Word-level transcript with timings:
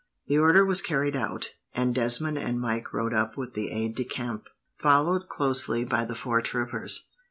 The 0.25 0.39
order 0.39 0.65
was 0.65 0.81
carried 0.81 1.15
out, 1.15 1.51
and 1.75 1.93
Desmond 1.93 2.39
and 2.39 2.59
Mike 2.59 2.91
rode 2.91 3.13
up 3.13 3.37
with 3.37 3.53
the 3.53 3.69
aide 3.69 3.93
de 3.93 4.03
camp, 4.03 4.45
followed 4.79 5.27
closely 5.29 5.85
by 5.85 6.05
the 6.05 6.15
four 6.15 6.41
troopers. 6.41 7.05